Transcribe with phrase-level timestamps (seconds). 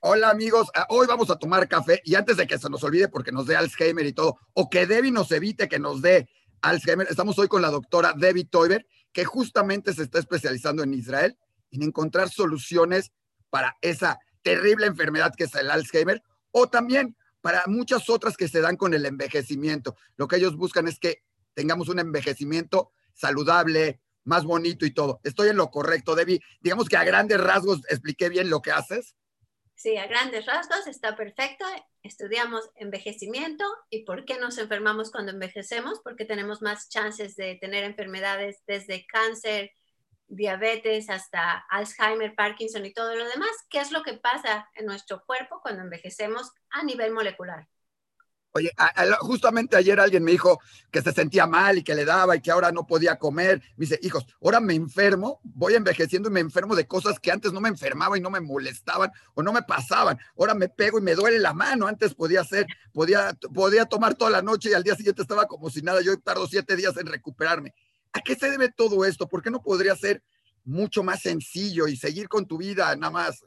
[0.00, 3.08] Hola amigos, Ah, hoy vamos a tomar café y antes de que se nos olvide
[3.08, 6.28] porque nos dé Alzheimer y todo, o que Debbie nos evite que nos dé
[6.62, 11.38] Alzheimer, estamos hoy con la doctora Debbie Toiber, que justamente se está especializando en Israel
[11.70, 13.12] en encontrar soluciones
[13.50, 18.60] para esa terrible enfermedad que es el Alzheimer o también para muchas otras que se
[18.60, 19.96] dan con el envejecimiento.
[20.16, 21.22] Lo que ellos buscan es que
[21.54, 25.20] tengamos un envejecimiento saludable, más bonito y todo.
[25.22, 26.40] Estoy en lo correcto, Debbie.
[26.60, 29.14] Digamos que a grandes rasgos expliqué bien lo que haces.
[29.76, 31.66] Sí, a grandes rasgos está perfecto.
[32.02, 37.84] Estudiamos envejecimiento y por qué nos enfermamos cuando envejecemos, porque tenemos más chances de tener
[37.84, 39.72] enfermedades desde cáncer,
[40.28, 43.50] diabetes hasta Alzheimer, Parkinson y todo lo demás.
[43.68, 47.68] ¿Qué es lo que pasa en nuestro cuerpo cuando envejecemos a nivel molecular?
[49.20, 50.60] Justamente ayer alguien me dijo
[50.90, 53.62] que se sentía mal y que le daba y que ahora no podía comer.
[53.76, 57.52] Me dice, hijos, ahora me enfermo, voy envejeciendo y me enfermo de cosas que antes
[57.52, 60.18] no me enfermaba y no me molestaban o no me pasaban.
[60.38, 61.86] Ahora me pego y me duele la mano.
[61.86, 65.70] Antes podía hacer, podía, podía tomar toda la noche y al día siguiente estaba como
[65.70, 66.00] si nada.
[66.00, 67.74] Yo tardo siete días en recuperarme.
[68.12, 69.28] ¿A qué se debe todo esto?
[69.28, 70.22] ¿Por qué no podría ser
[70.64, 73.44] mucho más sencillo y seguir con tu vida nada más?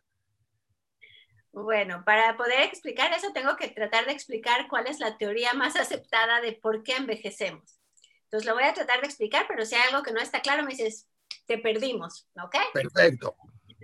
[1.52, 5.76] Bueno, para poder explicar eso, tengo que tratar de explicar cuál es la teoría más
[5.76, 7.80] aceptada de por qué envejecemos.
[8.26, 10.64] Entonces, lo voy a tratar de explicar, pero si hay algo que no está claro,
[10.64, 11.08] me dices,
[11.48, 12.56] te perdimos, ¿ok?
[12.74, 13.36] Perfecto.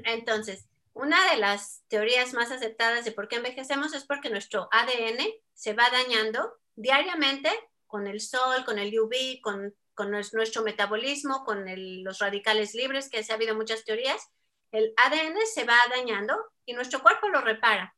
[0.05, 5.25] Entonces, una de las teorías más aceptadas de por qué envejecemos es porque nuestro ADN
[5.53, 7.49] se va dañando diariamente
[7.87, 12.75] con el sol, con el UV, con, con nues- nuestro metabolismo, con el- los radicales
[12.75, 14.29] libres, que se ha habido muchas teorías.
[14.75, 17.95] El ADN se va dañando y nuestro cuerpo lo repara.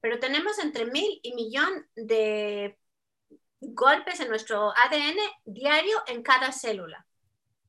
[0.00, 2.78] Pero tenemos entre mil y millón de
[3.60, 7.04] golpes en nuestro ADN diario en cada célula.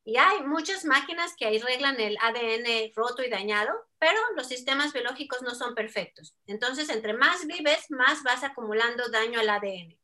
[0.06, 5.42] Y hay muchas máquinas que arreglan el ADN roto y dañado, pero los sistemas biológicos
[5.42, 6.36] no son perfectos.
[6.46, 9.98] Entonces, entre más vives, más vas acumulando daño al ADN.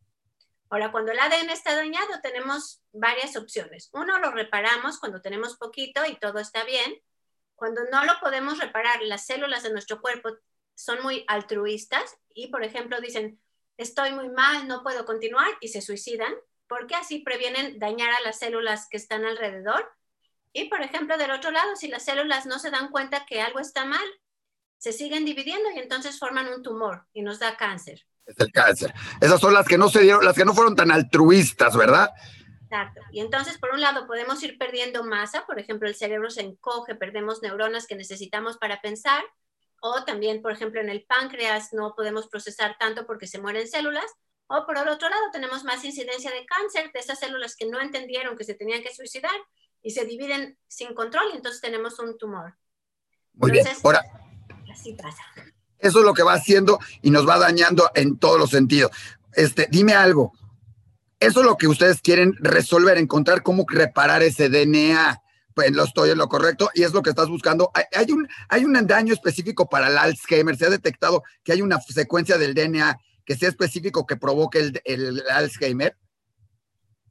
[0.71, 3.91] Ahora, cuando el ADN está dañado, tenemos varias opciones.
[3.93, 6.99] Uno, lo reparamos cuando tenemos poquito y todo está bien.
[7.63, 10.31] Cuando no lo podemos reparar, las células de nuestro cuerpo
[10.75, 13.39] son muy altruistas y, por ejemplo, dicen,
[13.77, 16.33] estoy muy mal, no puedo continuar y se suicidan
[16.67, 19.89] porque así previenen dañar a las células que están alrededor.
[20.51, 23.61] Y, por ejemplo, del otro lado, si las células no se dan cuenta que algo
[23.61, 24.05] está mal,
[24.77, 28.05] se siguen dividiendo y entonces forman un tumor y nos da cáncer.
[28.25, 28.93] Es el cáncer.
[29.21, 32.09] Esas son las que no se dieron, las que no fueron tan altruistas, ¿verdad?
[32.73, 33.01] Exacto.
[33.11, 36.95] Y entonces, por un lado, podemos ir perdiendo masa, por ejemplo, el cerebro se encoge,
[36.95, 39.23] perdemos neuronas que necesitamos para pensar,
[39.79, 44.05] o también, por ejemplo, en el páncreas no podemos procesar tanto porque se mueren células,
[44.47, 47.79] o por el otro lado, tenemos más incidencia de cáncer de esas células que no
[47.79, 49.35] entendieron que se tenían que suicidar
[49.83, 52.55] y se dividen sin control y entonces tenemos un tumor.
[53.33, 53.67] Muy bien.
[53.83, 54.01] Ahora,
[54.71, 55.23] Así pasa.
[55.77, 58.91] eso es lo que va haciendo y nos va dañando en todos los sentidos.
[59.33, 60.33] Este, dime algo.
[61.23, 65.21] Eso es lo que ustedes quieren resolver, encontrar cómo reparar ese DNA.
[65.53, 67.71] Pues lo estoy en lo correcto y es lo que estás buscando.
[67.93, 70.57] Hay, un, hay un daño específico para el Alzheimer.
[70.57, 75.23] Se ha detectado que hay una secuencia del DNA que sea específico que provoque el,
[75.29, 75.95] Alzheimer.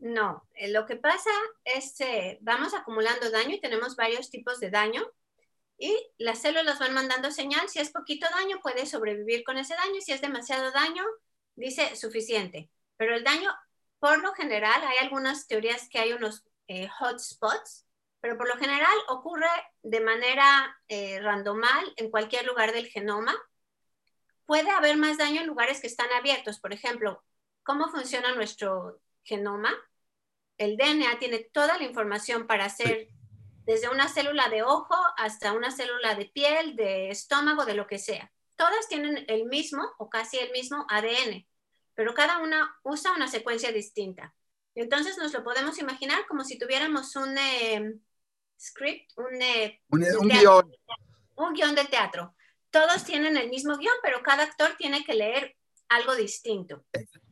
[0.01, 1.31] No, eh, lo que pasa
[1.65, 5.03] es que vamos acumulando daño y tenemos varios tipos de daño
[5.79, 7.69] y las células van mandando señal.
[7.69, 10.01] Si es poquito daño, puede sobrevivir con ese daño.
[10.01, 11.05] Si es demasiado daño,
[11.57, 12.71] dice suficiente.
[12.97, 13.51] Pero el daño,
[14.03, 17.87] por lo general, hay algunas teorías que hay unos eh, hotspots,
[18.21, 19.47] pero por lo general ocurre
[19.85, 23.33] de manera eh, randomal en cualquier lugar del genoma.
[24.45, 26.59] Puede haber más daño en lugares que están abiertos.
[26.59, 27.23] Por ejemplo,
[27.63, 29.73] ¿cómo funciona nuestro genoma?
[30.59, 33.07] el DNA tiene toda la información para hacer
[33.65, 38.01] desde una célula de ojo hasta una célula de piel, de estómago, de lo que
[38.01, 38.33] sea.
[38.57, 41.47] Todas tienen el mismo o casi el mismo ADN,
[41.95, 44.35] pero cada una usa una secuencia distinta.
[44.75, 47.95] Y entonces nos lo podemos imaginar como si tuviéramos un eh,
[48.59, 50.73] script, un, eh, Un, de un teatro, guion.
[51.37, 52.35] un guion de teatro.
[52.71, 55.57] Todos tienen el mismo guion, pero cada actor tiene que leer
[55.91, 56.85] algo distinto.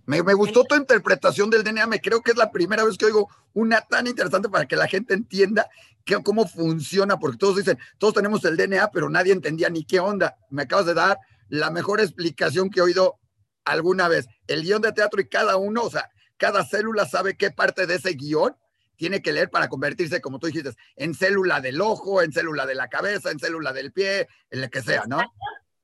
[0.05, 1.87] Me, me gustó tu interpretación del DNA.
[1.87, 4.87] Me creo que es la primera vez que oigo una tan interesante para que la
[4.87, 5.69] gente entienda
[6.05, 10.01] que, cómo funciona, porque todos dicen, todos tenemos el DNA, pero nadie entendía ni qué
[10.01, 10.37] onda.
[10.51, 11.19] Me acabas de dar
[11.49, 13.20] la mejor explicación que he oído
[13.65, 14.27] alguna vez.
[14.47, 17.97] El guion de teatro y cada uno, o sea, cada célula sabe qué parte de
[17.97, 18.57] ese guion
[18.97, 22.75] tiene que leer para convertirse, como tú dijiste, en célula del ojo, en célula de
[22.75, 25.21] la cabeza, en célula del pie, en lo que sea, ¿no?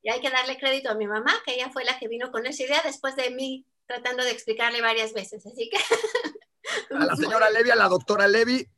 [0.03, 2.47] Y hay que darle crédito a mi mamá, que ella fue la que vino con
[2.47, 5.47] esa idea después de mí tratando de explicarle varias veces.
[5.47, 5.79] Así que.
[6.91, 8.69] A la señora Levy, a la doctora Levy,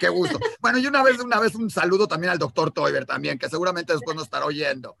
[0.00, 0.40] qué gusto.
[0.58, 3.92] Bueno, y una vez, una vez un saludo también al doctor Toiber también, que seguramente
[3.92, 4.96] después nos estará oyendo.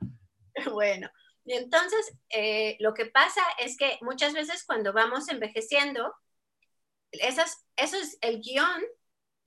[0.72, 1.08] Bueno,
[1.48, 6.14] y entonces eh, lo que pasa es que muchas veces cuando vamos envejeciendo,
[7.10, 7.42] eso
[7.74, 8.82] es el guion.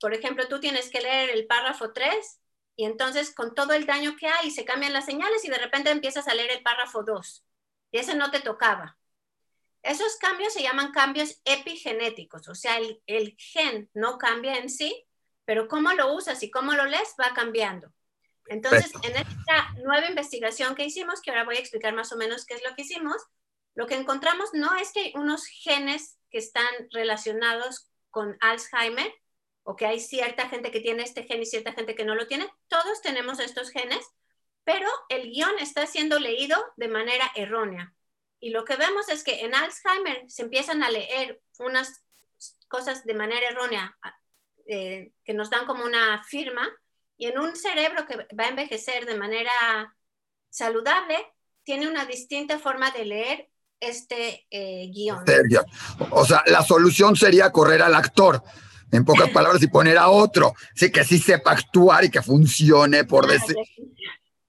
[0.00, 2.40] Por ejemplo, tú tienes que leer el párrafo 3
[2.74, 5.90] y entonces con todo el daño que hay se cambian las señales y de repente
[5.90, 7.44] empiezas a leer el párrafo 2
[7.92, 8.98] y ese no te tocaba.
[9.84, 15.06] Esos cambios se llaman cambios epigenéticos, o sea, el, el gen no cambia en sí,
[15.44, 17.92] pero cómo lo usas y cómo lo lees va cambiando.
[18.46, 22.44] Entonces, en esta nueva investigación que hicimos, que ahora voy a explicar más o menos
[22.44, 23.16] qué es lo que hicimos,
[23.74, 29.12] lo que encontramos no es que hay unos genes que están relacionados con Alzheimer
[29.62, 32.26] o que hay cierta gente que tiene este gen y cierta gente que no lo
[32.26, 32.50] tiene.
[32.68, 34.04] Todos tenemos estos genes,
[34.64, 37.94] pero el guion está siendo leído de manera errónea.
[38.40, 42.02] Y lo que vemos es que en Alzheimer se empiezan a leer unas
[42.68, 43.96] cosas de manera errónea
[44.66, 46.68] eh, que nos dan como una firma
[47.22, 49.52] y en un cerebro que va a envejecer de manera
[50.50, 51.14] saludable,
[51.62, 53.48] tiene una distinta forma de leer
[53.78, 55.24] este eh, guion.
[56.10, 58.42] O sea, la solución sería correr al actor,
[58.90, 63.04] en pocas palabras, y poner a otro, sí, que sí sepa actuar y que funcione,
[63.04, 63.54] por decir.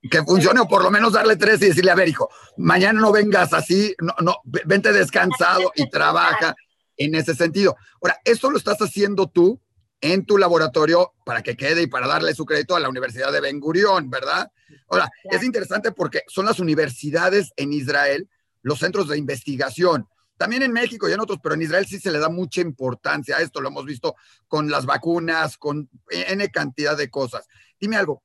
[0.10, 2.28] Que funcione o por lo menos darle tres y decirle, a ver, hijo,
[2.58, 6.56] mañana no vengas así, no, no, vente descansado y trabaja
[6.98, 7.78] en ese sentido.
[8.02, 9.62] Ahora, ¿esto lo estás haciendo tú
[10.04, 13.40] en tu laboratorio para que quede y para darle su crédito a la Universidad de
[13.40, 14.52] Ben Gurion, ¿verdad?
[14.90, 18.30] Ahora, es interesante porque son las universidades en Israel
[18.64, 20.06] los centros de investigación.
[20.36, 23.38] También en México y en otros, pero en Israel sí se le da mucha importancia
[23.38, 23.62] a esto.
[23.62, 24.16] Lo hemos visto
[24.50, 27.48] con las vacunas, con N cantidad de cosas.
[27.80, 28.24] Dime algo,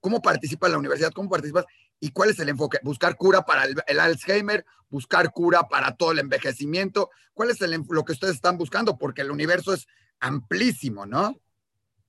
[0.00, 1.12] ¿cómo participa la universidad?
[1.12, 1.66] ¿Cómo participas?
[2.00, 2.78] ¿Y cuál es el enfoque?
[2.82, 4.64] ¿Buscar cura para el, Alzheimer?
[4.88, 7.10] ¿Buscar cura para todo el envejecimiento?
[7.34, 8.96] ¿Cuál es lo que ustedes están buscando?
[8.96, 9.86] Porque el universo es
[10.20, 11.40] amplísimo, ¿no?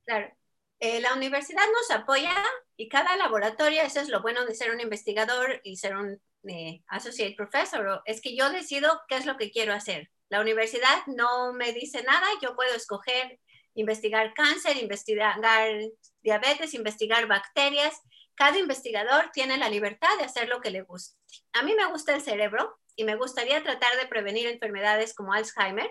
[0.05, 0.33] Claro.
[0.79, 2.33] Eh, la universidad nos apoya
[2.77, 6.81] y cada laboratorio, eso es lo bueno de ser un investigador y ser un eh,
[6.87, 10.09] associate professor, es que yo decido qué es lo que quiero hacer.
[10.29, 13.39] La universidad no me dice nada, yo puedo escoger
[13.73, 15.35] investigar cáncer, investigar
[16.21, 18.01] diabetes, investigar bacterias.
[18.35, 21.17] Cada investigador tiene la libertad de hacer lo que le guste.
[21.53, 25.89] A mí me gusta el cerebro y me gustaría tratar de prevenir enfermedades como Alzheimer.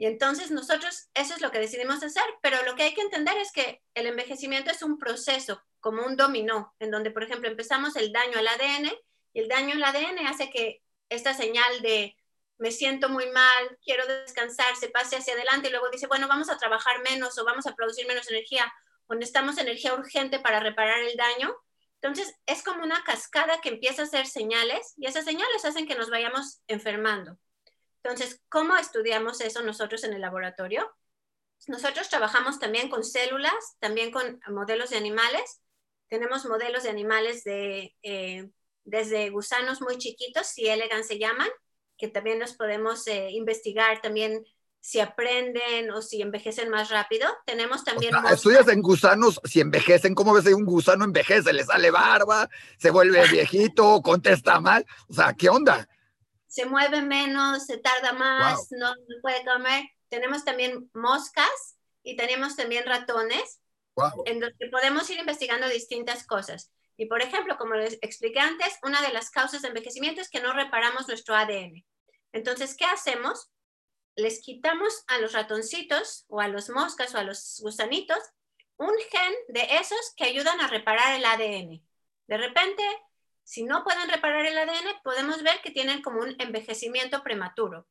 [0.00, 3.36] Y entonces nosotros eso es lo que decidimos hacer, pero lo que hay que entender
[3.36, 7.96] es que el envejecimiento es un proceso como un dominó, en donde, por ejemplo, empezamos
[7.96, 8.92] el daño al ADN
[9.32, 12.16] y el daño al ADN hace que esta señal de
[12.58, 16.48] me siento muy mal, quiero descansar, se pase hacia adelante y luego dice, bueno, vamos
[16.48, 18.72] a trabajar menos o vamos a producir menos energía
[19.08, 21.56] o necesitamos energía urgente para reparar el daño.
[22.00, 25.96] Entonces, es como una cascada que empieza a hacer señales y esas señales hacen que
[25.96, 27.36] nos vayamos enfermando.
[28.02, 30.90] Entonces, ¿cómo estudiamos eso nosotros en el laboratorio?
[31.66, 35.60] Nosotros trabajamos también con células, también con modelos de animales.
[36.08, 38.48] Tenemos modelos de animales de eh,
[38.84, 41.48] desde gusanos muy chiquitos, si elegans se llaman,
[41.98, 44.44] que también los podemos eh, investigar también
[44.80, 47.28] si aprenden o si envejecen más rápido.
[47.44, 48.14] Tenemos también...
[48.32, 51.52] estudias en gusanos si envejecen, ¿cómo ves si un gusano envejece?
[51.52, 52.48] ¿Le sale barba?
[52.78, 54.00] ¿Se vuelve viejito?
[54.02, 54.86] ¿Contesta mal?
[55.08, 55.86] O sea, ¿qué onda?
[56.48, 58.92] Se mueve menos, se tarda más, no,
[59.22, 59.84] puede comer.
[60.08, 63.60] Tenemos también moscas y tenemos también ratones,
[64.24, 66.72] en donde podemos ir investigando distintas cosas.
[66.96, 70.40] Y por ejemplo, como les expliqué antes, una de las causas de envejecimiento es que
[70.40, 71.84] no reparamos nuestro ADN.
[72.32, 73.50] Entonces, ¿qué hacemos?
[74.16, 78.18] Les quitamos a los ratoncitos o a los moscas o a los gusanitos
[78.78, 81.84] un gen de esos que ayudan a reparar el ADN.
[82.26, 82.82] De repente,
[83.48, 87.88] si no pueden reparar el ADN, podemos ver que tienen como un envejecimiento prematuro.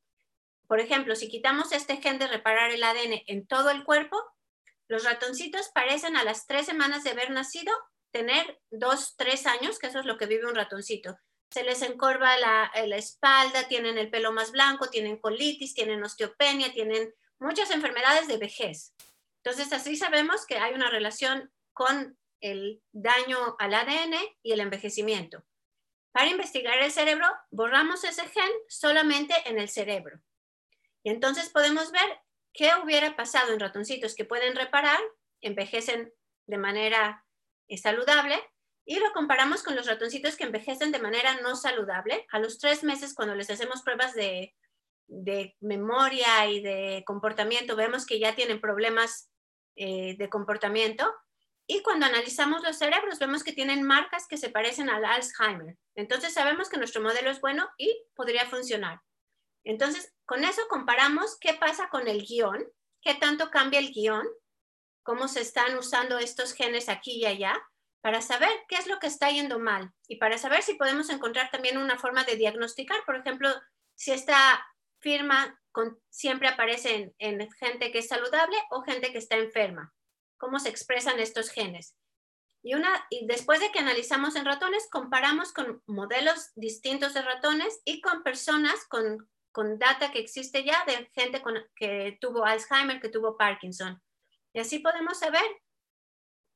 [0.67, 4.21] Por ejemplo, si quitamos este gen de reparar el ADN en todo el cuerpo,
[4.87, 7.73] los ratoncitos parecen a las tres semanas de haber nacido
[8.11, 11.17] tener dos, tres años, que eso es lo que vive un ratoncito.
[11.49, 16.71] Se les encorva la, la espalda, tienen el pelo más blanco, tienen colitis, tienen osteopenia,
[16.71, 18.93] tienen muchas enfermedades de vejez.
[19.43, 25.43] Entonces, así sabemos que hay una relación con el daño al ADN y el envejecimiento.
[26.11, 30.19] Para investigar el cerebro, borramos ese gen solamente en el cerebro.
[31.03, 32.19] Y entonces podemos ver
[32.53, 34.99] qué hubiera pasado en ratoncitos que pueden reparar,
[35.41, 36.11] envejecen
[36.47, 37.25] de manera
[37.75, 38.41] saludable
[38.85, 42.25] y lo comparamos con los ratoncitos que envejecen de manera no saludable.
[42.31, 44.55] A los tres meses, cuando les hacemos pruebas de,
[45.59, 49.29] memoria y de comportamiento, vemos que ya tienen problemas
[49.75, 51.13] eh, de comportamiento.
[51.67, 55.77] Y cuando analizamos los cerebros, vemos que tienen marcas que se parecen al Alzheimer.
[55.95, 59.01] Entonces sabemos que nuestro modelo es bueno y podría funcionar.
[59.65, 62.65] Entonces, con eso comparamos qué pasa con el guion,
[63.01, 64.25] qué tanto cambia el guion
[65.07, 67.57] cómo se están usando estos genes aquí y allá.
[68.01, 71.49] para saber qué es lo que está yendo mal y para saber si podemos encontrar
[71.49, 73.49] también una forma de diagnosticar, por ejemplo,
[73.95, 74.65] si esta
[74.99, 75.59] firma
[76.09, 79.93] siempre aparece en, gente que es saludable o gente que está enferma,
[80.37, 81.95] cómo se expresan estos genes.
[82.63, 87.81] Y, una, y después de que analizamos en ratones, comparamos con modelos distintos de ratones
[87.85, 92.99] y con personas con, con data que existe ya de gente con, que tuvo Alzheimer,
[92.99, 94.01] que tuvo Parkinson.
[94.53, 95.45] Y así podemos saber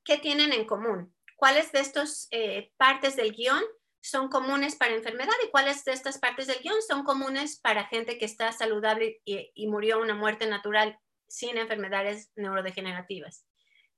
[0.03, 3.63] qué tienen en común, cuáles de estas eh, partes del guion
[4.01, 8.17] son comunes para enfermedad y cuáles de estas partes del guion son comunes para gente
[8.17, 13.45] que está saludable y, murió una muerte natural sin enfermedades neurodegenerativas.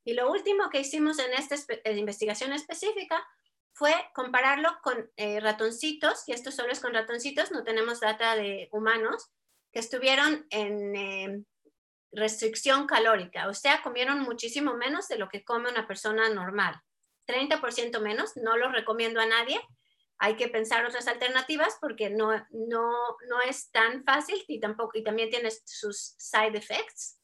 [0.03, 1.55] Y lo último que hicimos en esta
[1.91, 3.25] investigación específica
[3.73, 8.69] fue compararlo con eh, ratoncitos, y esto solo es con ratoncitos, no tenemos data de
[8.71, 9.31] humanos,
[9.71, 11.43] que estuvieron en eh,
[12.11, 16.79] restricción calórica, o sea, comieron muchísimo menos de lo que come una persona normal.
[17.27, 19.59] 30% menos, no lo recomiendo a nadie,
[20.19, 22.91] hay que pensar otras alternativas porque no, no,
[23.27, 27.19] no es tan fácil y, tampoco, y también tiene sus side effects.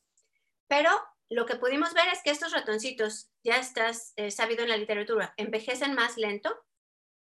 [0.68, 0.90] Pero
[1.30, 5.34] lo que pudimos ver es que estos ratoncitos, ya estás eh, sabido en la literatura,
[5.38, 6.54] envejecen más lento,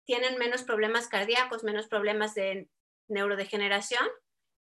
[0.04, 2.68] tienen menos problemas cardíacos, menos problemas de
[3.08, 4.06] neurodegeneración.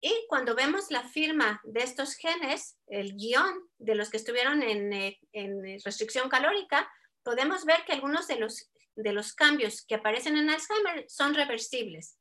[0.01, 4.93] Y cuando vemos la firma de estos genes, el guion de los que estuvieron en,
[4.93, 6.91] eh, en restricción calórica,
[7.23, 12.17] podemos ver que algunos de los de los cambios que aparecen en Alzheimer son reversibles,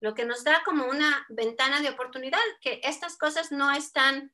[0.00, 4.32] lo que nos da como una ventana de oportunidad que estas cosas no están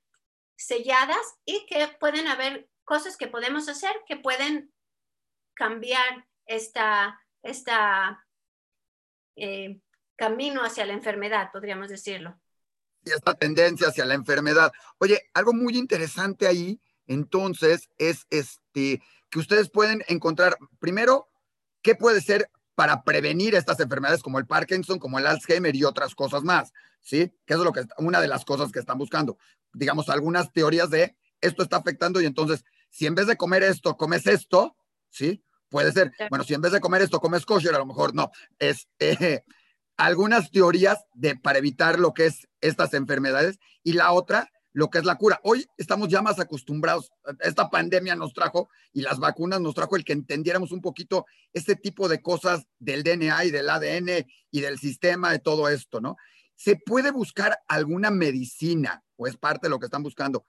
[0.57, 4.73] selladas y que pueden haber cosas que podemos hacer que pueden
[5.55, 8.25] cambiar esta, esta
[9.37, 9.81] eh,
[10.17, 12.39] camino hacia la enfermedad, podríamos decirlo.
[13.05, 14.73] Y esta tendencia hacia la enfermedad.
[14.99, 21.29] Oye, algo muy interesante ahí, entonces, es este, que ustedes pueden encontrar, primero,
[21.87, 26.17] ¿Qué puede ser para prevenir estas enfermedades como el Parkinson, como el Alzheimer y otras
[26.17, 26.73] cosas más?
[27.01, 27.33] ¿Sí?
[27.47, 29.39] Que es lo que una de las cosas que están buscando.
[29.77, 33.97] Digamos, algunas teorías de esto está afectando y entonces, si en vez de comer esto,
[33.97, 34.77] comes esto,
[35.11, 35.43] ¿sí?
[35.69, 38.31] Puede ser, bueno, si en vez de comer esto, comes kosher, a lo mejor no.
[38.59, 39.43] Es eh,
[39.97, 44.99] algunas teorías de para evitar lo que es estas enfermedades y la otra lo que
[44.99, 45.41] es la cura.
[45.43, 50.05] Hoy estamos ya más acostumbrados, esta pandemia nos trajo y las vacunas nos trajo el
[50.05, 54.79] que entendiéramos un poquito este tipo de cosas del DNA y del ADN y del
[54.79, 56.17] sistema de todo esto, ¿no?
[56.57, 60.47] ¿Se puede buscar alguna medicina o es parte de lo que están buscando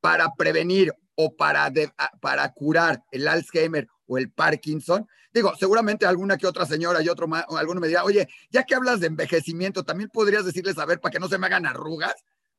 [0.00, 1.72] para prevenir o para,
[2.20, 5.08] para curar el Alzheimer o el Parkinson?
[5.32, 9.00] Digo, seguramente alguna que otra señora y otro, alguno me dirá, oye, ya que hablas
[9.00, 12.14] de envejecimiento, ¿también podrías decirles, a ver, para que no se me hagan arrugas?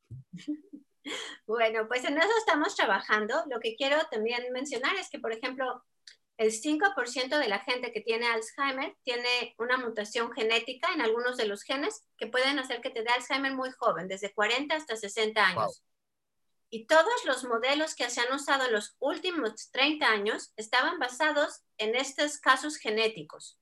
[1.45, 3.41] Bueno, pues en eso estamos trabajando.
[3.49, 5.81] Lo que quiero también mencionar es que, por ejemplo,
[6.37, 11.45] el 5% de la gente que tiene Alzheimer tiene una mutación genética en algunos de
[11.45, 15.45] los genes que pueden hacer que te dé Alzheimer muy joven, desde 40 hasta 60
[15.45, 15.83] años.
[16.69, 21.61] Y todos los modelos que se han usado en los últimos 30 años estaban basados
[21.77, 23.57] en estos casos genéticos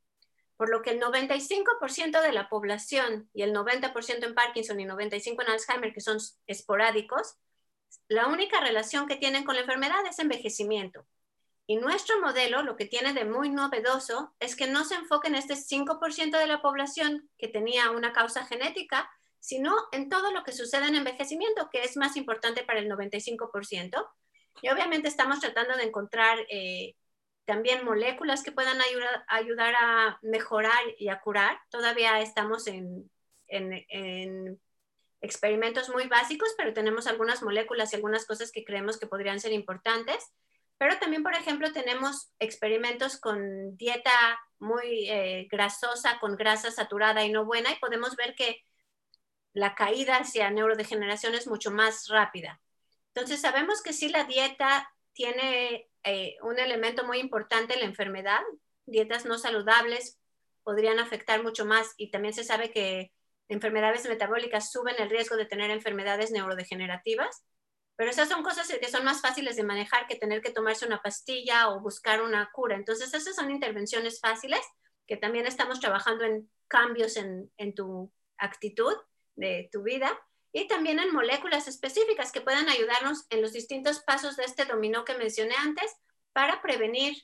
[0.58, 5.44] por lo que el 95% de la población y el 90% en Parkinson y 95%
[5.44, 6.18] en Alzheimer, que son
[6.48, 7.36] esporádicos,
[8.08, 11.06] la única relación que tienen con la enfermedad es envejecimiento.
[11.68, 15.36] Y nuestro modelo lo que tiene de muy novedoso es que no se enfoca en
[15.36, 20.52] este 5% de la población que tenía una causa genética, sino en todo lo que
[20.52, 24.08] sucede en envejecimiento, que es más importante para el 95%.
[24.62, 26.96] Y obviamente estamos tratando de encontrar eh,
[27.46, 31.60] también moléculas que puedan ayudar, ayudar a mejorar y a curar.
[31.70, 33.10] Todavía estamos en,
[33.48, 34.60] en,
[35.22, 39.54] experimentos muy básicos, pero tenemos algunas moléculas y algunas cosas que creemos que podrían ser
[39.54, 40.32] importantes.
[40.78, 47.32] Pero también, por ejemplo, tenemos experimentos con dieta muy eh, grasosa, con grasa saturada y
[47.32, 48.64] no buena, y podemos ver que
[49.54, 52.62] la caída hacia neurodegeneración es mucho más rápida.
[53.14, 58.42] Entonces, sabemos que si la dieta tiene eh, un elemento muy importante en la enfermedad.
[58.86, 60.20] Dietas no saludables
[60.64, 63.12] podrían afectar mucho más y también se sabe que
[63.48, 67.44] enfermedades metabólicas suben el riesgo de tener enfermedades neurodegenerativas.
[67.96, 71.02] Pero esas son cosas que son más fáciles de manejar que tener que tomarse una
[71.02, 72.76] pastilla o buscar una cura.
[72.76, 74.62] Entonces, esas son intervenciones fáciles
[75.08, 78.94] que también estamos trabajando en cambios en, tu actitud
[79.36, 80.12] de tu vida
[80.52, 85.06] y también en moléculas específicas que puedan ayudarnos en los distintos pasos de este dominó
[85.06, 85.96] que mencioné antes
[86.34, 87.16] para prevenir.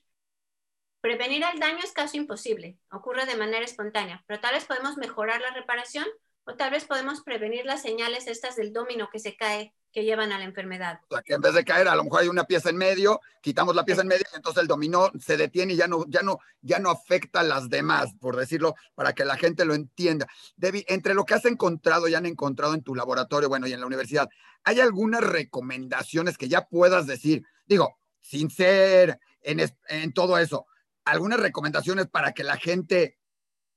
[1.01, 5.41] Prevenir el daño es casi imposible, ocurre de manera espontánea, pero tal vez podemos mejorar
[5.41, 6.05] la reparación
[6.45, 10.31] o tal vez podemos prevenir las señales estas del domino que se cae que llevan
[10.31, 11.01] a la enfermedad.
[11.09, 13.19] O sea, que en vez de caer, a lo mejor hay una pieza en medio,
[13.41, 16.21] quitamos la pieza en medio y entonces el dominó se detiene y ya no, ya
[16.21, 20.27] no, ya no afecta a las demás, por decirlo, para que la gente lo entienda.
[20.55, 23.81] Debbie, entre lo que has encontrado y han encontrado en tu laboratorio, bueno, y en
[23.81, 24.29] la universidad,
[24.63, 27.45] ¿hay algunas recomendaciones que ya puedas decir?
[27.65, 30.67] Digo, sin ser en, en todo eso,
[31.03, 33.17] algunas recomendaciones para que la gente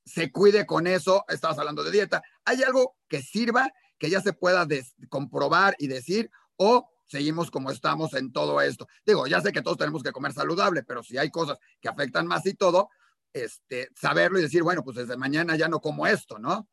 [0.05, 4.33] se cuide con eso, estabas hablando de dieta, ¿hay algo que sirva, que ya se
[4.33, 4.67] pueda
[5.09, 8.87] comprobar y decir, o seguimos como estamos en todo esto?
[9.07, 12.27] Digo, ya sé que todos tenemos que comer saludable, pero si hay cosas que afectan
[12.27, 12.91] más y todo,
[13.33, 16.69] este, saberlo y decir, bueno, pues desde mañana ya no como esto, ¿no?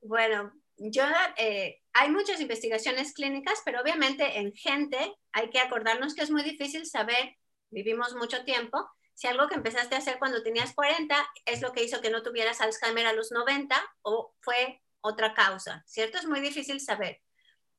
[0.00, 1.04] Bueno, yo,
[1.36, 4.98] eh, hay muchas investigaciones clínicas, pero obviamente en gente
[5.32, 7.36] hay que acordarnos que es muy difícil saber,
[7.70, 11.82] vivimos mucho tiempo, si algo que empezaste a hacer cuando tenías 40 es lo que
[11.82, 16.18] hizo que no tuvieras Alzheimer a los 90 o fue otra causa, ¿cierto?
[16.18, 17.22] Es muy difícil saber.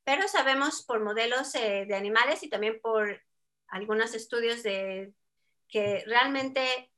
[0.02, 3.22] Pero sabemos por modelos eh, de animales y también por
[3.68, 5.12] algunos estudios de
[5.68, 6.90] que realmente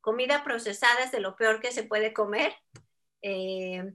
[0.00, 2.54] comida procesada es de lo peor que se puede comer.
[3.20, 3.92] Eh,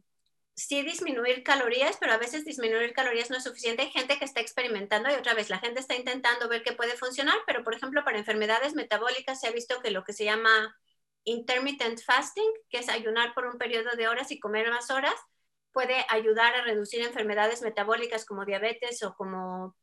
[0.56, 3.84] sí disminuir calorías, pero a veces disminuir calorías no es suficiente.
[3.84, 6.96] Hay gente que está experimentando y otra vez la gente está intentando ver qué puede
[6.96, 10.76] funcionar, pero por ejemplo para enfermedades metabólicas se ha visto que lo que se llama
[11.24, 15.16] intermittent fasting, que es ayunar por un periodo de horas y comer más horas,
[15.72, 19.76] puede ayudar a reducir enfermedades metabólicas como diabetes o como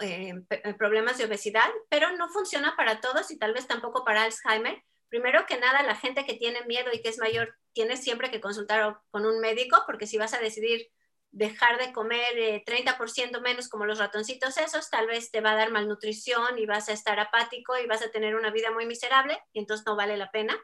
[0.00, 0.34] eh,
[0.78, 5.44] problemas de obesidad, pero no funciona para todos y tal vez tampoco para Alzheimer primero
[5.44, 9.00] que nada, la gente que tiene miedo y que es mayor, tiene siempre que consultar
[9.10, 10.90] con un médico, porque si vas a decidir
[11.32, 15.56] dejar de comer 30% eh, menos como los ratoncitos esos, tal vez te va a
[15.56, 19.38] dar malnutrición y vas a estar apático y vas a tener una vida muy miserable
[19.52, 20.58] y entonces no vale la pena.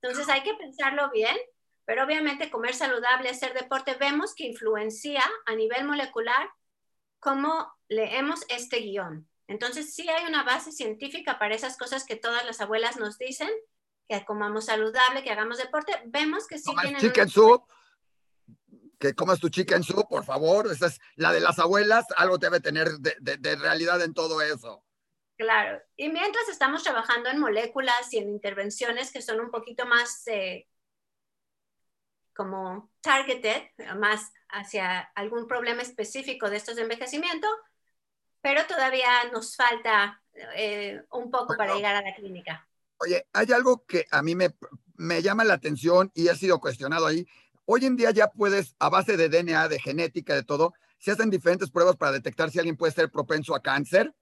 [0.00, 1.36] Entonces hay que pensarlo bien,
[1.84, 6.48] pero obviamente comer saludable, hacer deporte, vemos que influencia a nivel molecular
[7.18, 9.28] cómo leemos este guion.
[9.46, 13.50] Entonces sí hay una base científica para esas cosas que todas las abuelas nos dicen,
[14.08, 17.00] que comamos saludable, que hagamos deporte, vemos que sí tienen...
[17.00, 17.64] Chicken soup,
[18.98, 22.60] que comas tu chicken soup, por favor, esa es la de las abuelas, algo debe
[22.60, 24.84] tener de, realidad en todo eso.
[25.36, 30.22] Claro, y mientras estamos trabajando en moléculas y en intervenciones que son un poquito más
[30.28, 30.68] eh,
[32.34, 33.62] como targeted,
[33.96, 37.48] más hacia algún problema específico de estos de envejecimiento,
[38.40, 40.22] pero todavía nos falta
[40.56, 42.68] eh, un poco para llegar a la clínica.
[42.98, 47.26] Oye, hay algo que a mí me, llama la atención y ha sido cuestionado ahí.
[47.64, 51.30] Hoy en día ya puedes, a base de DNA, de genética, de todo, se hacen
[51.30, 54.14] diferentes pruebas para detectar si alguien puede ser propenso a cáncer.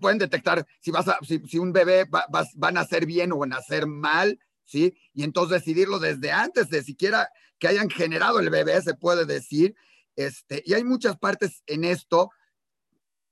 [0.00, 3.46] Pueden detectar si, vas a, si, un bebé va, va, a nacer bien o a
[3.46, 4.94] nacer mal, ¿sí?
[5.14, 9.74] Y entonces decidirlo desde antes de siquiera que hayan generado el bebé, se puede decir.
[10.16, 12.30] Este, y hay muchas partes en esto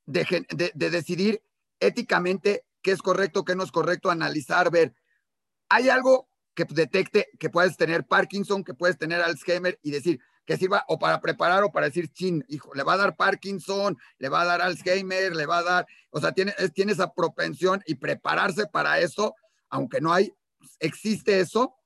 [0.06, 1.42] de decidir
[1.80, 4.94] éticamente qué es correcto, qué no es correcto, analizar, ver.
[5.68, 10.56] Hay algo que detecte que puedes tener Parkinson, que puedes tener Alzheimer y decir que
[10.56, 14.30] sirva o para preparar o para decir, chin, hijo, le va a dar Parkinson, le
[14.30, 17.96] va a dar Alzheimer, le va a dar, o sea, tiene, tiene esa propensión y
[17.96, 19.34] prepararse para eso,
[19.68, 20.32] aunque no hay,
[20.80, 21.76] ¿existe eso?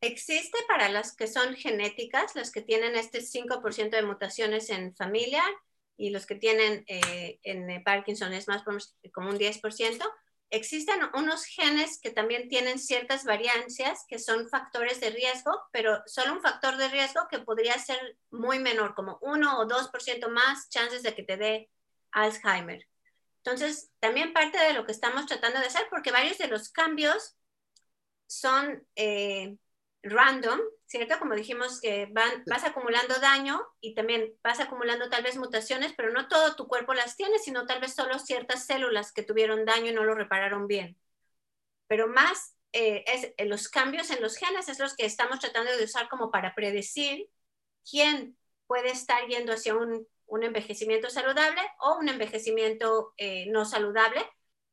[0.00, 5.44] Existe para las que son genéticas, las que tienen este 5% de mutaciones en familia,
[5.96, 10.04] y los que tienen eh, en eh, Parkinson es más como un 10%.
[10.50, 16.34] Existen unos genes que también tienen ciertas variancias que son factores de riesgo, pero solo
[16.34, 21.02] un factor de riesgo que podría ser muy menor, como 1 o 2% más chances
[21.02, 21.70] de que te dé
[22.12, 22.86] Alzheimer.
[23.38, 27.36] Entonces, también parte de lo que estamos tratando de hacer, porque varios de los cambios
[28.26, 29.56] son eh,
[30.02, 31.18] random, ¿cierto?
[31.18, 36.12] Como dijimos que van, vas acumulando daño y también vas acumulando tal vez mutaciones, pero
[36.12, 39.90] no todo tu cuerpo las tiene, sino tal vez solo ciertas células que tuvieron daño
[39.90, 40.96] y no lo repararon bien.
[41.88, 45.76] Pero más eh, es, eh, los cambios en los genes es los que estamos tratando
[45.76, 47.28] de usar como para predecir
[47.88, 50.06] quién puede estar yendo hacia un,
[50.42, 54.20] envejecimiento saludable o un envejecimiento eh, no saludable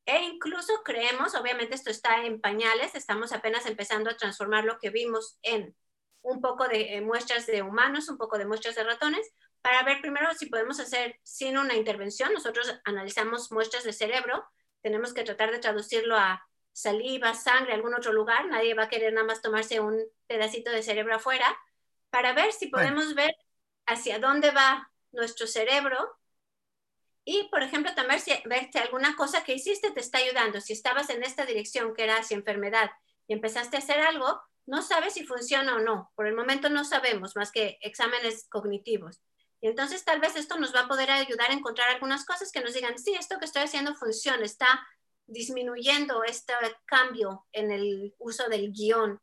[0.05, 4.89] e incluso creemos, obviamente esto está en pañales, estamos apenas empezando a transformar lo que
[4.89, 5.75] vimos en
[6.23, 9.31] un poco de eh, muestras de humanos, un poco de muestras de ratones,
[9.61, 12.33] para ver primero si podemos hacer sin una intervención.
[12.33, 14.43] Nosotros analizamos muestras de cerebro,
[14.81, 18.47] tenemos que tratar de traducirlo a saliva, sangre, algún otro lugar.
[18.47, 21.45] Nadie va a querer nada más tomarse un pedacito de cerebro afuera,
[22.09, 23.35] para ver si podemos ver
[23.85, 25.97] hacia dónde va nuestro cerebro
[27.25, 30.59] y, por ejemplo, también si, ver si alguna cosa que hiciste te está ayudando.
[30.61, 32.91] Si estabas en esta dirección que era hacia enfermedad
[33.33, 36.11] empezaste a hacer algo, no sabes si funciona o no.
[36.15, 39.21] Por el momento no sabemos más que exámenes cognitivos.
[39.61, 42.61] Y entonces tal vez esto nos va a poder ayudar a encontrar algunas cosas que
[42.61, 44.67] nos digan, sí, esto que estoy haciendo funciona, está
[45.25, 46.53] disminuyendo este
[46.85, 49.19] cambio en el uso del guion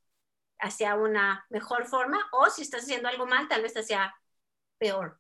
[0.59, 4.15] hacia una mejor forma, o si estás haciendo algo mal, tal vez hacia
[4.79, 5.19] peor.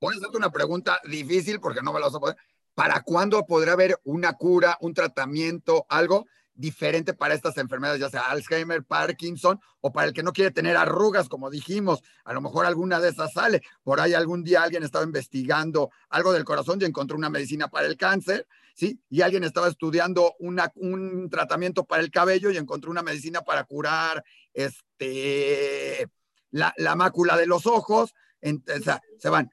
[0.00, 2.36] Voy a hacerte una pregunta difícil porque no me lo vas a poder.
[2.74, 6.26] ¿Para cuándo podrá haber una cura, un tratamiento, algo
[6.60, 10.76] diferente para estas enfermedades, ya sea Alzheimer, Parkinson o para el que no quiere tener
[10.76, 12.02] arrugas, como dijimos?
[12.24, 13.62] A lo mejor alguna de esas sale.
[13.82, 17.86] Por ahí algún día alguien estaba investigando algo del corazón y encontró una medicina para
[17.86, 19.00] el cáncer, ¿sí?
[19.08, 23.64] Y alguien estaba estudiando una, un tratamiento para el cabello y encontró una medicina para
[23.64, 26.08] curar este,
[26.50, 28.12] la, la mácula de los ojos.
[28.42, 29.50] Entonces, se van.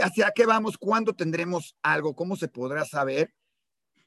[0.00, 0.78] ¿Hacia qué vamos?
[0.78, 2.14] ¿Cuándo tendremos algo?
[2.14, 3.34] ¿Cómo se podrá saber?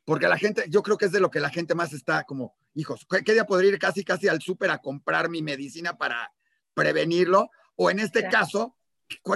[0.06, 2.56] Porque la gente, yo creo que es de lo que la gente más está como,
[2.76, 6.32] hijos, ¿qué, día podría ir casi, casi al súper a comprar mi medicina para
[6.76, 7.50] prevenirlo?
[7.76, 8.78] O en este caso,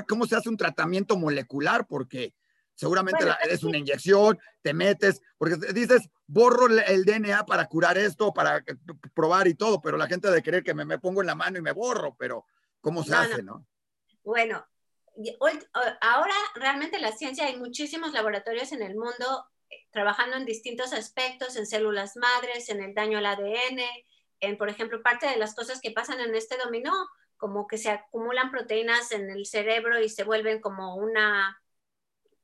[0.08, 1.88] ¿cómo se hace un tratamiento molecular?
[1.88, 2.36] Porque
[2.76, 8.64] seguramente es una inyección, te metes, porque dices, borro el DNA para curar esto, para
[9.16, 11.58] probar y todo, pero la gente de querer que me, me pongo en la mano
[11.58, 12.46] y me borro, pero
[12.80, 13.66] ¿cómo se hace, no?
[14.24, 14.66] Bueno,
[16.02, 19.46] ahora realmente la ciencia hay muchísimos laboratorios en el mundo
[19.92, 23.80] trabajando en distintos aspectos, en células madres, en el daño al ADN,
[24.40, 26.94] en, por ejemplo, parte de las cosas que pasan en este dominó,
[27.38, 31.62] como que se acumulan proteínas en el cerebro y se vuelven como una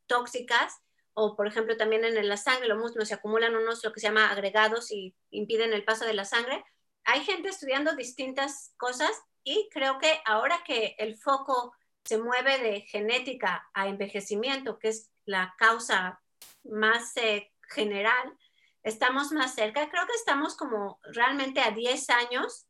[0.08, 0.82] tóxicas,
[1.14, 4.08] o por ejemplo también en la sangre, lo mismo, se acumulan unos lo que se
[4.08, 6.64] llama agregados y impiden el paso de la sangre.
[7.06, 9.12] Hay gente estudiando distintas cosas
[9.44, 15.10] y creo que ahora que el foco se mueve de genética a envejecimiento, que es
[15.26, 16.22] la causa
[16.64, 18.38] más eh, general,
[18.84, 19.90] estamos más cerca.
[19.90, 22.68] Creo que estamos como realmente a 10 años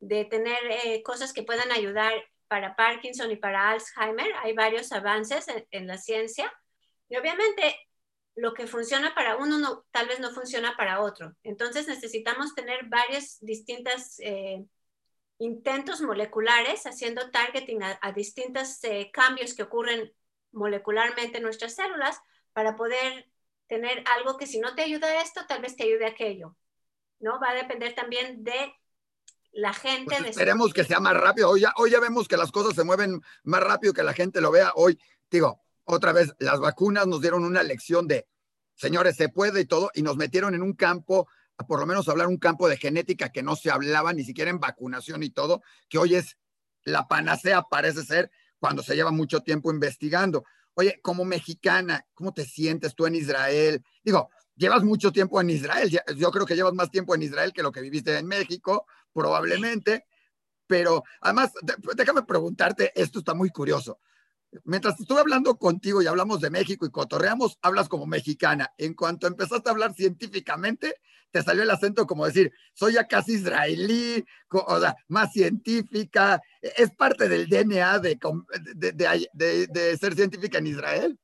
[0.00, 2.12] de tener eh, cosas que puedan ayudar
[2.48, 4.32] para Parkinson y para Alzheimer.
[4.42, 6.52] Hay varios avances en, la ciencia
[7.08, 7.76] y obviamente
[8.34, 11.34] lo que funciona para uno tal vez no funciona para otro.
[11.42, 14.64] Entonces necesitamos tener varias distintas eh,
[15.38, 20.12] intentos moleculares haciendo targeting a, distintos eh, cambios que ocurren
[20.52, 22.20] molecularmente en nuestras células
[22.58, 23.30] para poder
[23.68, 26.56] tener algo que si no te ayuda esto, tal vez te ayude aquello.
[27.20, 27.38] ¿No?
[27.38, 28.74] Va a depender también de
[29.52, 30.16] la gente.
[30.18, 31.50] Pues esperemos que sea más rápido.
[31.50, 34.40] Hoy ya, hoy ya vemos que las cosas se mueven más rápido, que la gente
[34.40, 34.72] lo vea.
[34.74, 38.26] Hoy, digo, otra vez, las vacunas nos dieron una lección de,
[38.74, 42.08] señores, se puede y todo, y nos metieron en un campo a por lo menos
[42.08, 45.62] hablar un campo de genética que no se hablaba ni siquiera en vacunación y todo,
[45.88, 46.36] que hoy es
[46.82, 50.44] la panacea, parece ser, cuando se lleva mucho tiempo investigando.
[50.80, 53.82] Oye, como mexicana, ¿cómo te sientes tú en Israel?
[54.04, 57.64] Digo, llevas mucho tiempo en Israel, yo creo que llevas más tiempo en Israel que
[57.64, 60.06] lo que viviste en México, probablemente,
[60.68, 61.50] pero además,
[61.96, 63.98] déjame preguntarte, esto está muy curioso.
[64.64, 68.72] Mientras estuve hablando contigo y hablamos de México y cotorreamos, hablas como mexicana.
[68.78, 70.94] En cuanto empezaste a hablar científicamente,
[71.30, 76.40] te salió el acento como decir, soy ya casi israelí, o sea, más científica.
[76.62, 78.18] ¿Es parte del DNA de,
[78.74, 81.18] de, de, ser científica en Israel?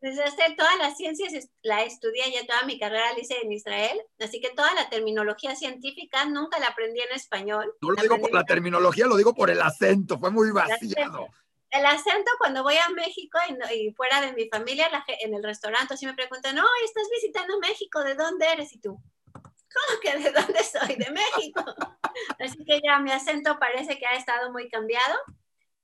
[0.00, 3.96] Pues hacer todas las ciencias la estudié ya toda mi carrera la hice en Israel,
[4.18, 7.72] así que toda la terminología científica nunca la aprendí en español.
[7.80, 11.28] No lo digo por la terminología, lo digo por el acento, fue muy vaciado
[11.70, 13.38] el acento cuando voy a México
[13.72, 14.88] y, fuera de mi familia,
[15.20, 18.72] en el restaurante, así me preguntan, no, estás visitando México, ¿de dónde eres?
[18.72, 19.00] Y tú,
[19.32, 20.96] ¿cómo que de dónde soy?
[20.96, 21.64] De México.
[22.40, 25.16] así que ya mi acento parece que ha estado muy cambiado,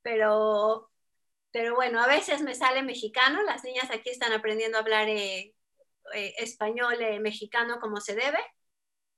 [0.02, 0.90] pero,
[1.50, 5.54] pero bueno, a veces me sale mexicano, las niñas aquí están aprendiendo a hablar eh,
[6.14, 8.38] eh, español eh, mexicano como se debe.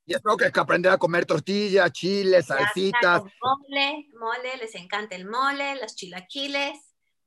[0.07, 3.23] Y espero que, que aprender a comer tortilla, chile, salsitas.
[3.23, 6.79] Mole, mole, les encanta el mole, los chilaquiles,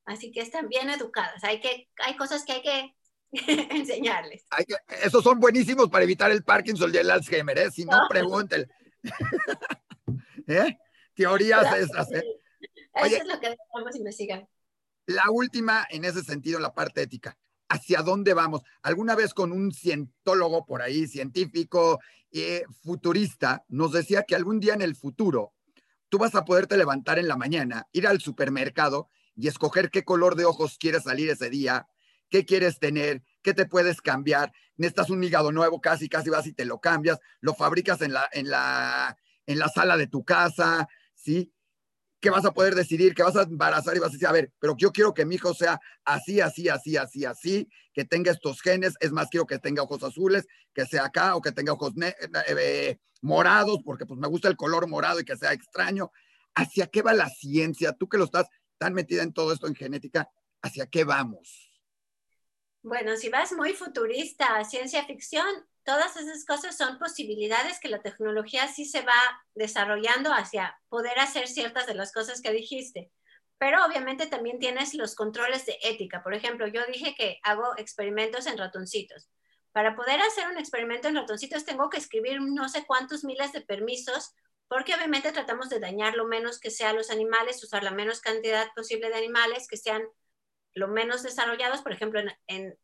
[0.05, 1.43] así que están bien educadas.
[1.43, 2.95] Hay, que, hay cosas que hay que
[3.75, 4.45] enseñarles.
[4.51, 7.71] Hay que, esos son buenísimos para evitar el Parkinson y el Alzheimer, ¿eh?
[7.71, 8.67] Si no, pregúntenle.
[10.47, 10.77] ¿Eh?
[11.15, 12.23] Teorías esas, ¿eh?
[12.93, 14.47] Eso es lo que debemos investigar.
[15.07, 17.37] La última, en ese sentido, la parte ética
[17.69, 18.61] hacia dónde vamos.
[18.81, 21.99] Alguna vez con un cientólogo por ahí, científico,
[22.31, 25.53] eh, futurista, nos decía que algún día en el futuro
[26.09, 30.35] tú vas a poderte levantar en la mañana, ir al supermercado y escoger qué color
[30.35, 31.87] de ojos quieres salir ese día,
[32.29, 34.51] qué quieres tener, qué te puedes cambiar.
[34.77, 38.27] Necesitas un hígado nuevo, casi, casi vas y te lo cambias, lo fabricas en la,
[38.31, 41.51] en la, en la sala de tu casa, ¿sí?
[42.19, 44.51] Que vas a poder decidir, que vas a embarazar y vas a decir, a ver,
[44.59, 48.61] pero yo quiero que mi hijo sea así, así, así, así, así, que tenga estos
[48.61, 51.93] genes, es más, quiero que tenga ojos azules, que sea acá, o que tenga ojos
[52.01, 52.15] eh,
[52.47, 56.11] eh, morados, porque pues me gusta el color morado y que sea extraño.
[56.55, 57.93] ¿Hacia qué va la ciencia?
[57.93, 58.47] Tú que lo estás
[58.79, 60.29] tan metida en todo esto en genética,
[60.61, 61.67] ¿hacia qué vamos?
[62.81, 65.45] Bueno, si vas muy futurista ciencia ficción,
[65.87, 71.47] todas esas cosas son posibilidades que la tecnología sí se va desarrollando hacia poder hacer
[71.47, 73.09] ciertas de las cosas que dijiste.
[73.57, 76.21] Pero obviamente también tienes los controles de ética.
[76.23, 79.29] Por ejemplo, yo dije que hago experimentos en ratoncitos.
[79.71, 83.61] Para poder hacer un experimento en ratoncitos tengo que escribir no sé cuántos miles de
[83.61, 84.35] permisos,
[84.67, 88.67] porque obviamente tratamos de dañar lo menos que sea los animales, usar la menos cantidad
[88.75, 90.03] posible de animales que sean
[90.73, 91.81] lo menos desarrollados.
[91.81, 92.77] Por ejemplo, en, en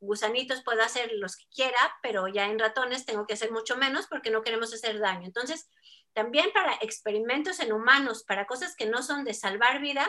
[0.00, 4.06] gusanitos puedo hacer los que quiera, pero ya en ratones tengo que hacer mucho menos
[4.06, 5.26] porque no queremos hacer daño.
[5.26, 5.68] Entonces,
[6.12, 10.08] también para experimentos en humanos, para cosas que no son de salvar vida,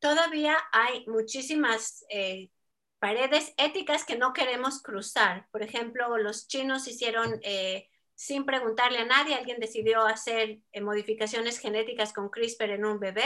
[0.00, 2.50] todavía hay muchísimas eh,
[2.98, 5.46] paredes éticas que no queremos cruzar.
[5.52, 11.58] Por ejemplo, los chinos hicieron, eh, sin preguntarle a nadie, alguien decidió hacer eh, modificaciones
[11.58, 13.24] genéticas con CRISPR en un bebé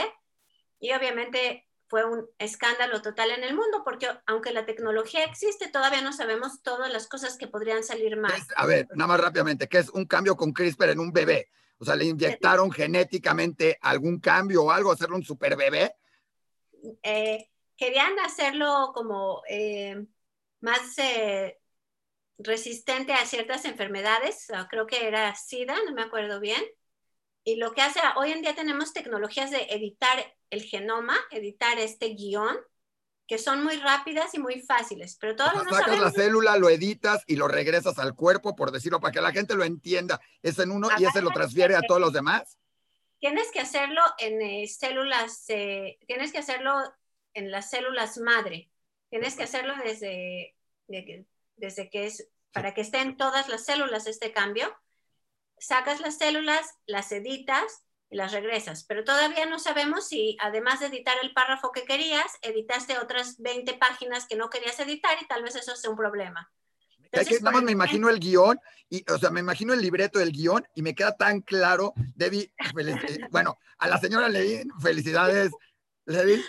[0.79, 6.01] y obviamente fue un escándalo total en el mundo, porque aunque la tecnología existe, todavía
[6.01, 8.33] no sabemos todas las cosas que podrían salir mal.
[8.55, 11.49] a ver, nada más rápidamente, ¿qué es un cambio con CRISPR en un bebé?
[11.77, 15.95] O sea, ¿le inyectaron genéticamente algún cambio o algo, hacerlo un super bebé?
[17.03, 20.05] Eh, querían hacerlo como eh,
[20.61, 21.59] más eh,
[22.37, 26.63] resistente a ciertas enfermedades, creo que era SIDA, no me acuerdo bien.
[27.43, 32.09] Y lo que hace, hoy en día tenemos tecnologías de editar el genoma, editar este
[32.09, 32.57] guion,
[33.27, 37.23] que son muy rápidas y muy fáciles, pero todavía no sacas la célula, lo editas
[37.25, 40.21] y lo regresas al cuerpo, por decirlo, para que la gente lo entienda.
[40.43, 42.59] Es en uno y ese lo transfiere a todos los demás.
[43.19, 46.75] Tienes que hacerlo en eh, células, eh, tienes que hacerlo
[47.33, 48.69] en las células madre.
[49.09, 50.55] Tienes que hacerlo desde,
[50.87, 54.75] desde que es, para que estén todas las células este cambio
[55.57, 57.84] sacas las células, las editas
[58.15, 62.25] y las regresas, pero todavía no sabemos si además de editar el párrafo que querías,
[62.41, 66.49] editaste otras 20 páginas que no querías editar y tal vez eso sea un problema.
[67.11, 68.57] Entonces, nada más me imagino el guion,
[68.89, 72.53] y, o sea, me imagino el libreto del guion y me queda tan claro, Debbie,
[72.77, 75.51] eh, bueno, a la señora Levi, felicidades,
[76.05, 76.41] Levi.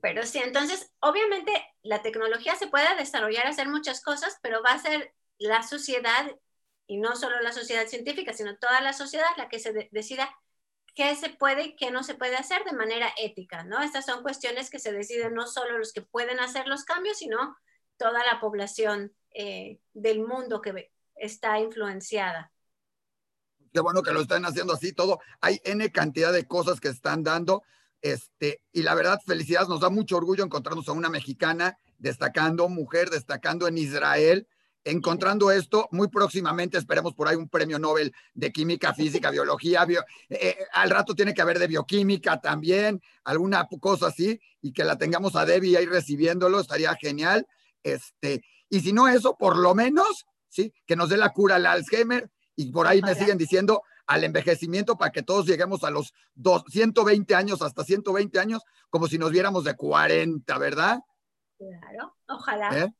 [0.00, 4.82] Pero sí, entonces, obviamente la tecnología se puede desarrollar, hacer muchas cosas, pero va a
[4.82, 6.36] ser la sociedad
[6.92, 10.28] y no solo la sociedad científica, sino toda la sociedad la que se decida
[10.94, 13.82] qué se puede y qué no se puede hacer de manera ética, ¿no?
[13.82, 17.56] Estas son cuestiones que se deciden no solo los que pueden hacer los cambios, sino
[17.96, 22.52] toda la población eh, del mundo que está influenciada.
[23.72, 25.18] Qué bueno que lo están haciendo así todo.
[25.40, 27.62] Hay N cantidad de cosas que están dando.
[28.02, 33.08] Este, y la verdad, felicidades, nos da mucho orgullo encontrarnos a una mexicana destacando, mujer
[33.08, 34.46] destacando en Israel,
[34.84, 35.88] encontrando esto.
[35.90, 39.86] Muy próximamente esperemos por ahí un premio Nobel de química, física, biología.
[39.88, 39.96] Eh,
[40.30, 44.96] eh, al rato tiene que haber de bioquímica también, alguna cosa así, y que la
[44.96, 47.46] tengamos a Debbie ahí recibiéndolo, estaría genial.
[47.82, 51.66] Este, y si no eso, por lo menos, sí, que nos dé la cura al
[51.66, 52.30] Alzheimer.
[52.54, 56.12] Y por ahí me siguen diciendo al envejecimiento para que todos lleguemos a los
[56.68, 61.00] 120 años, hasta 120 años, como si nos viéramos de 40, ¿verdad?
[61.58, 62.78] Claro, ojalá.
[62.78, 62.92] ¿Eh?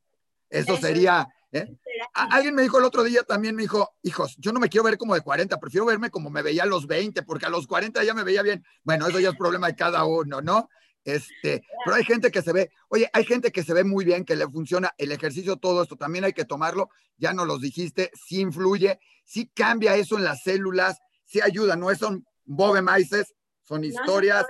[0.49, 1.77] Eso, sería, ¿Eh?
[2.15, 4.97] Alguien me dijo el otro día también, me dijo, hijos, yo no me quiero ver
[4.97, 8.03] como de 40, prefiero verme como me veía a los 20, porque a los 40
[8.03, 8.65] ya me veía bien.
[8.83, 10.67] Bueno, eso ya es problema de cada uno, ¿no?
[11.03, 14.25] Este, pero hay gente que se ve, oye, hay gente que se ve muy bien,
[14.25, 18.09] que le funciona el ejercicio, todo esto, también hay que tomarlo, ya nos los dijiste,
[18.15, 23.83] sí influye, sí cambia eso en las células, sí ayuda, no son bobe maices, son
[23.83, 24.45] historias,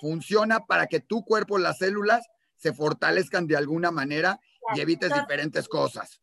[0.00, 2.24] funciona para que tu cuerpo, las células,
[2.56, 4.38] se fortalezcan de alguna manera
[4.76, 6.20] y evites diferentes cosas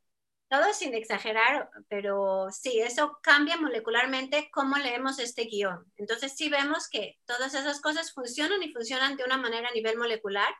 [0.53, 5.91] todo sin exagerar, pero sí, eso cambia molecularmente cómo leemos este guion.
[5.97, 9.97] Entonces sí vemos que todas esas cosas funcionan y funcionan de una manera a nivel
[9.97, 10.53] molecular.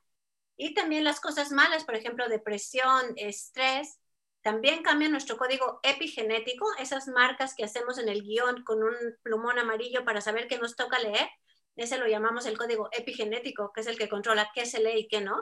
[0.58, 4.00] Y también las cosas malas, por ejemplo, depresión, estrés,
[4.42, 9.60] también cambian nuestro código epigenético, esas marcas que hacemos en el guion con un plumón
[9.60, 11.30] amarillo para saber qué nos toca leer.
[11.76, 15.08] Ese lo llamamos el código epigenético, que es el que controla qué se lee y
[15.08, 15.36] qué no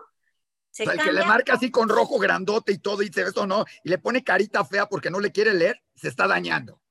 [0.78, 3.90] el que le marca así con rojo grandote y todo, y dice eso no, y
[3.90, 6.82] le pone carita fea porque no le quiere leer, se está dañando.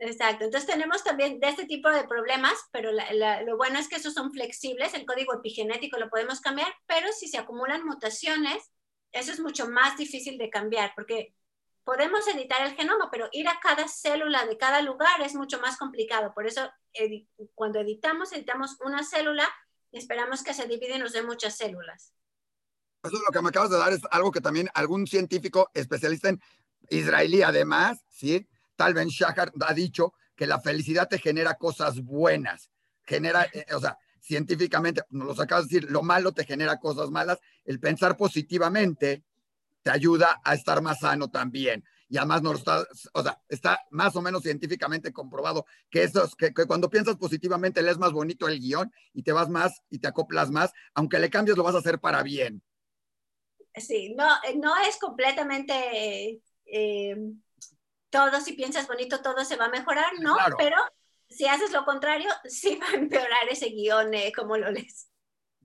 [0.00, 4.14] Exacto, entonces tenemos también de este tipo de problemas, pero lo bueno es que esos
[4.14, 8.70] son flexibles, el código epigenético lo podemos cambiar, pero si se acumulan mutaciones,
[9.10, 11.34] eso es mucho más difícil de cambiar, porque
[11.82, 15.78] podemos editar el genoma, pero ir a cada célula de cada lugar es mucho más
[15.78, 16.34] complicado.
[16.34, 16.70] Por eso,
[17.54, 19.48] cuando editamos, editamos una célula
[19.90, 22.12] y esperamos que se divide y nos dé muchas células.
[23.02, 26.30] Eso es lo que me acabas de dar es algo que también algún científico especialista
[26.30, 26.40] en
[26.90, 28.48] israelí, además, ¿sí?
[28.76, 32.70] Tal Ben Shahar ha dicho que la felicidad te genera cosas buenas,
[33.04, 37.10] genera, eh, o sea, científicamente, nos lo acabas de decir, lo malo te genera cosas
[37.10, 39.24] malas, el pensar positivamente
[39.82, 41.84] te ayuda a estar más sano también.
[42.10, 46.54] Y además no está, o sea, está más o menos científicamente comprobado que, eso, que,
[46.54, 50.08] que cuando piensas positivamente lees más bonito el guion y te vas más y te
[50.08, 52.62] acoplas más, aunque le cambies lo vas a hacer para bien.
[53.80, 57.16] Sí, no, eh, no es completamente eh,
[58.10, 60.36] todo, si piensas bonito, todo se va a mejorar, ¿no?
[60.56, 60.76] Pero
[61.28, 65.08] si haces lo contrario, sí va a empeorar ese guion eh, como lo lees.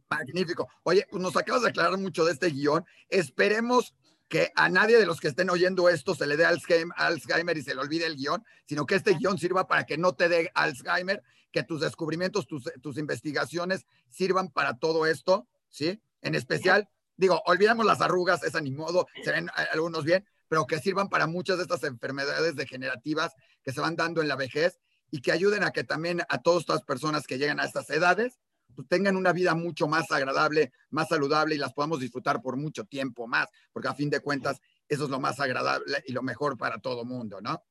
[0.09, 0.67] Magnífico.
[0.83, 2.85] Oye, pues nos acabas de aclarar mucho de este guion.
[3.09, 3.95] Esperemos
[4.29, 7.75] que a nadie de los que estén oyendo esto se le dé Alzheimer y se
[7.75, 11.23] le olvide el guion, sino que este guion sirva para que no te dé Alzheimer,
[11.51, 16.01] que tus descubrimientos, tus, tus investigaciones sirvan para todo esto, ¿sí?
[16.21, 20.79] En especial, digo, olvidamos las arrugas, esa ni modo, se ven algunos bien, pero que
[20.79, 24.79] sirvan para muchas de estas enfermedades degenerativas que se van dando en la vejez
[25.11, 28.39] y que ayuden a que también a todas estas personas que llegan a estas edades
[28.75, 32.85] pues, tengan una vida mucho más agradable, más saludable y las podamos disfrutar por mucho
[32.85, 36.57] tiempo más, porque a fin de cuentas eso es lo más agradable y lo mejor
[36.57, 37.63] para todo mundo, ¿no?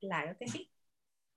[0.00, 0.70] Claro que sí.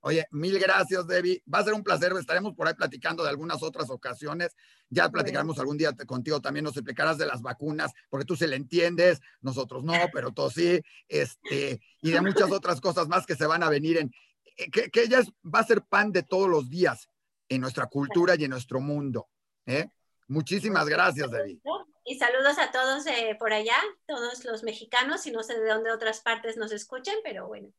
[0.01, 1.43] Oye, mil gracias, Debbie.
[1.51, 2.13] Va a ser un placer.
[2.13, 4.55] Estaremos por ahí platicando de algunas otras ocasiones.
[4.89, 6.63] Ya platicaremos algún día contigo también.
[6.63, 10.81] Nos explicarás de las vacunas, porque tú se le entiendes, nosotros no, pero tú sí.
[11.07, 14.11] Este, y de muchas otras cosas más que se van a venir en.
[14.57, 17.09] Eh, que, que ella va a ser pan de todos los días
[17.49, 19.27] en nuestra cultura y en nuestro mundo.
[19.65, 19.89] ¿eh?
[20.27, 21.59] Muchísimas gracias, Debbie.
[22.05, 25.91] Y saludos a todos eh, por allá, todos los mexicanos, y no sé de dónde
[25.91, 27.69] otras partes nos escuchen, pero bueno.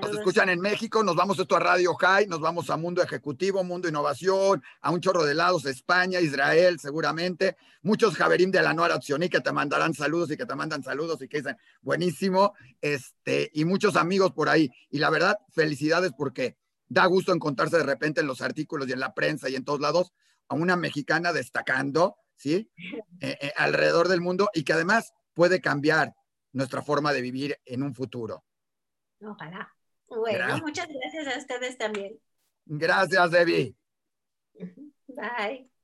[0.00, 3.62] Nos escuchan en México, nos vamos esto a Radio High, nos vamos a Mundo Ejecutivo,
[3.62, 7.56] Mundo Innovación, a un chorro de lados, España, Israel, seguramente.
[7.82, 11.22] Muchos Javerim de la Nueva Opcioní que te mandarán saludos y que te mandan saludos
[11.22, 12.54] y que dicen buenísimo.
[12.80, 14.70] Este, y muchos amigos por ahí.
[14.90, 16.56] Y la verdad, felicidades porque
[16.88, 19.80] da gusto encontrarse de repente en los artículos y en la prensa y en todos
[19.80, 20.12] lados
[20.48, 22.70] a una mexicana destacando, ¿sí?
[23.20, 26.14] Eh, eh, alrededor del mundo y que además puede cambiar
[26.52, 28.44] nuestra forma de vivir en un futuro.
[29.20, 29.72] Ojalá.
[30.08, 32.18] Bueno, muchas gracias a ustedes también.
[32.66, 33.74] Gracias, Debbie.
[35.08, 35.68] Bye.